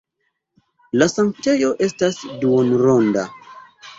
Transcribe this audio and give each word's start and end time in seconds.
La 1.01 1.07
sanktejo 1.11 1.69
estas 1.87 2.17
duonronda. 2.45 3.27